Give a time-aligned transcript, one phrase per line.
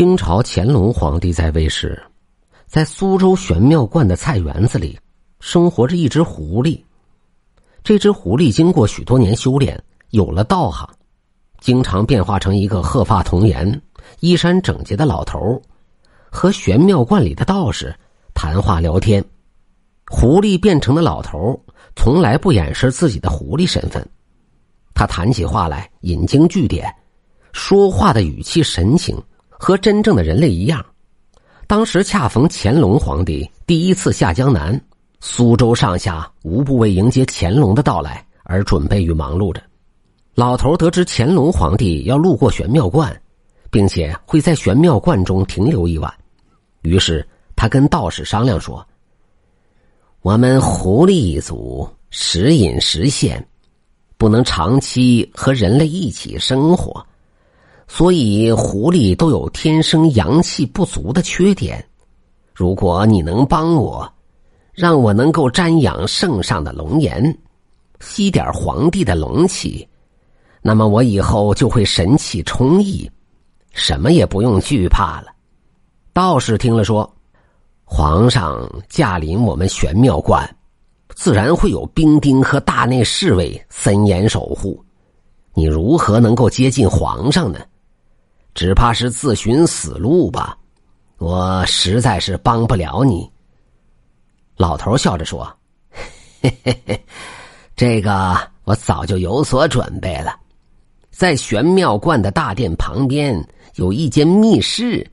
[0.00, 2.02] 清朝乾隆皇帝在位时，
[2.66, 4.98] 在苏州玄妙观的菜园子里，
[5.40, 6.82] 生活着一只狐狸。
[7.84, 9.78] 这只狐狸经过许多年修炼，
[10.08, 10.88] 有了道行，
[11.60, 13.78] 经常变化成一个鹤发童颜、
[14.20, 15.60] 衣衫整洁的老头，
[16.30, 17.94] 和玄妙观里的道士
[18.32, 19.22] 谈话聊天。
[20.10, 21.62] 狐狸变成的老头
[21.94, 24.02] 从来不掩饰自己的狐狸身份，
[24.94, 26.90] 他谈起话来引经据典，
[27.52, 29.22] 说话的语气神情。
[29.62, 30.82] 和真正的人类一样，
[31.66, 34.80] 当时恰逢乾隆皇帝第一次下江南，
[35.20, 39.62] 苏州上下无不为迎接乾隆的到来而准备与忙碌着。
[40.34, 43.14] 老头得知乾隆皇帝要路过玄妙观，
[43.70, 46.10] 并且会在玄妙观中停留一晚，
[46.80, 48.84] 于是他跟道士商量说
[50.22, 53.46] ：“我们狐狸一族时隐时现，
[54.16, 57.06] 不能长期和人类一起生活。”
[57.92, 61.84] 所以，狐狸都有天生阳气不足的缺点。
[62.54, 64.10] 如果你能帮我，
[64.72, 67.36] 让我能够瞻仰圣上的龙颜，
[67.98, 69.86] 吸点皇帝的龙气，
[70.62, 73.10] 那么我以后就会神气充溢，
[73.72, 75.26] 什么也不用惧怕了。
[76.12, 77.12] 道士听了说
[77.84, 80.48] ：“皇上驾临我们玄妙观，
[81.16, 84.82] 自然会有兵丁和大内侍卫森严守护，
[85.54, 87.58] 你如何能够接近皇上呢？”
[88.60, 90.54] 只怕是自寻死路吧，
[91.16, 93.26] 我实在是帮不了你。
[94.54, 95.50] 老头笑着说
[96.42, 97.04] ：“嘿嘿嘿，
[97.74, 100.38] 这个我早就有所准备了，
[101.10, 103.34] 在玄妙观的大殿旁边
[103.76, 105.10] 有一间密室，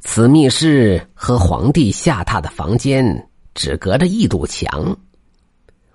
[0.00, 4.96] 此密室和皇帝下榻的房间只隔着一堵墙，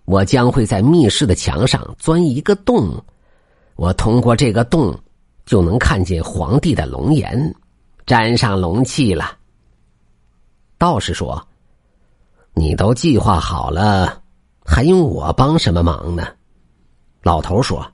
[0.06, 3.04] 我将会在密室的墙上钻一个洞，
[3.76, 4.96] 我通过这个洞。”
[5.46, 7.56] 就能看见皇帝的龙颜，
[8.06, 9.38] 沾上龙气了。
[10.78, 11.48] 道士说
[12.54, 14.22] ：“你都计划好了，
[14.66, 16.28] 还用我帮什么忙呢？”
[17.24, 17.86] 老头说：“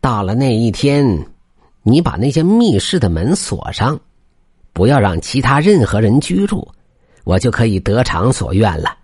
[0.00, 1.26] 到了那一天，
[1.82, 3.98] 你把那间密室的门锁上，
[4.72, 6.66] 不要让其他任何人居住，
[7.24, 8.96] 我就可以得偿所愿了。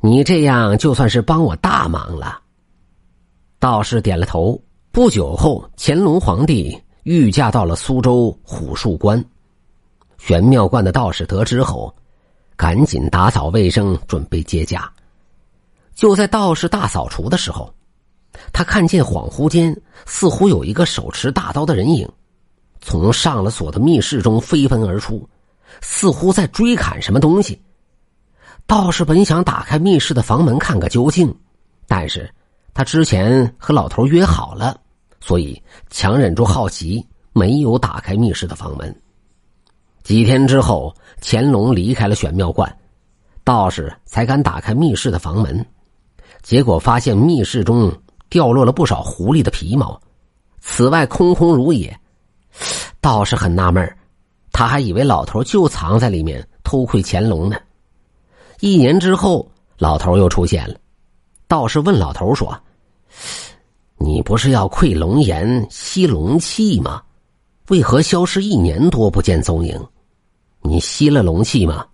[0.00, 2.40] 你这样就算是帮我大忙了。”
[3.58, 4.60] 道士点了头。
[4.92, 9.24] 不久后，乾隆皇帝御驾到了苏州虎树关。
[10.18, 11.92] 玄妙观的道士得知后，
[12.56, 14.92] 赶紧打扫卫生，准备接驾。
[15.94, 17.72] 就在道士大扫除的时候，
[18.52, 22.06] 他看见恍惚间，似乎有一个手持大刀的人影，
[22.82, 25.26] 从上了锁的密室中飞奔而出，
[25.80, 27.58] 似乎在追砍什么东西。
[28.66, 31.34] 道士本想打开密室的房门看个究竟，
[31.86, 32.30] 但是
[32.74, 34.80] 他之前和老头约好了。
[35.24, 38.92] 所以强忍住好奇，没有打开密室的房门。
[40.02, 42.76] 几天之后，乾隆离开了玄妙观，
[43.44, 45.64] 道士才敢打开密室的房门。
[46.42, 47.92] 结果发现密室中
[48.28, 49.98] 掉落了不少狐狸的皮毛，
[50.58, 51.96] 此外空空如也。
[53.00, 53.96] 道士很纳闷
[54.50, 57.56] 他还以为老头就藏在里面偷窥乾隆呢。
[58.58, 60.74] 一年之后，老头又出现了。
[61.46, 62.60] 道士问老头说。
[64.04, 67.00] 你不是要窥龙颜、吸龙气吗？
[67.68, 69.80] 为何消失一年多不见踪影？
[70.60, 71.86] 你吸了龙气吗？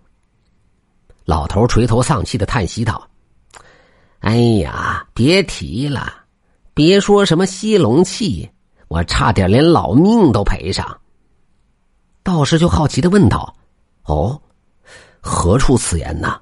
[1.25, 3.07] 老头垂头丧气的叹息道
[4.21, 6.11] ：“哎呀，别提了，
[6.73, 8.49] 别说什么吸龙气，
[8.87, 10.99] 我差点连老命都赔上。”
[12.23, 13.55] 道士就好奇的问道
[14.05, 14.41] ：“哦，
[15.21, 16.41] 何处此言呢？”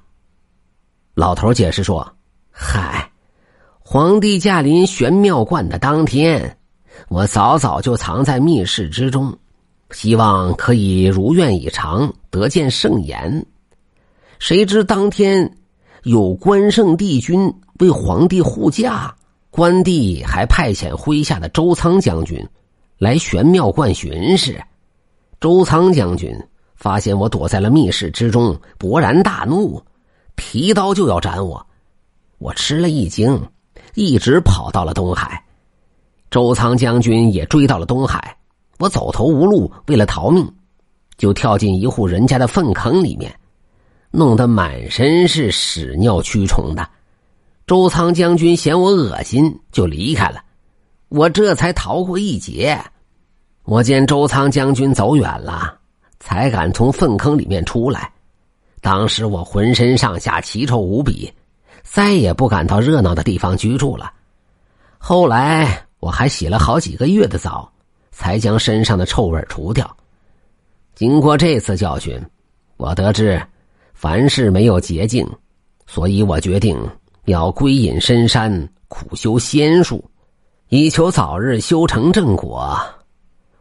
[1.12, 2.10] 老头解释说
[2.50, 2.97] ：“嗨。”
[3.90, 6.58] 皇帝驾临玄妙观的当天，
[7.08, 9.34] 我早早就藏在密室之中，
[9.92, 13.46] 希望可以如愿以偿得见圣颜。
[14.38, 15.56] 谁知当天
[16.02, 19.16] 有关圣帝君为皇帝护驾，
[19.50, 22.46] 关帝还派遣麾下的周仓将军
[22.98, 24.62] 来玄妙观巡视。
[25.40, 26.30] 周仓将军
[26.76, 29.82] 发现我躲在了密室之中，勃然大怒，
[30.36, 31.66] 提刀就要斩我。
[32.36, 33.42] 我吃了一惊。
[33.94, 35.44] 一直跑到了东海，
[36.30, 38.36] 周仓将军也追到了东海。
[38.78, 40.48] 我走投无路，为了逃命，
[41.16, 43.34] 就跳进一户人家的粪坑里面，
[44.10, 46.88] 弄得满身是屎尿蛆虫的。
[47.66, 50.42] 周仓将军嫌我恶心，就离开了。
[51.08, 52.80] 我这才逃过一劫。
[53.64, 55.78] 我见周仓将军走远了，
[56.20, 58.10] 才敢从粪坑里面出来。
[58.80, 61.30] 当时我浑身上下奇臭无比。
[61.82, 64.12] 再也不敢到热闹的地方居住了。
[64.98, 67.70] 后来我还洗了好几个月的澡，
[68.10, 69.96] 才将身上的臭味除掉。
[70.94, 72.20] 经过这次教训，
[72.76, 73.40] 我得知
[73.94, 75.28] 凡事没有捷径，
[75.86, 76.76] 所以我决定
[77.26, 80.04] 要归隐深山，苦修仙术，
[80.68, 82.76] 以求早日修成正果。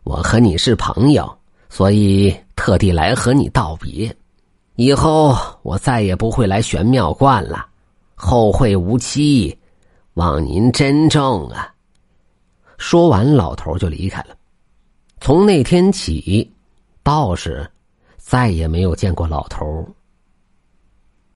[0.04, 1.38] 我和你是朋友，
[1.70, 4.16] 所以特地来和你道别。
[4.76, 7.66] 以后我再也不会来玄妙观了，
[8.18, 9.58] 后会无期，
[10.16, 11.74] 望您珍重啊！
[12.78, 14.36] 说完，老头就离开了。
[15.22, 16.52] 从那天起。
[17.04, 17.66] 道士
[18.18, 19.88] 再也没有见过老头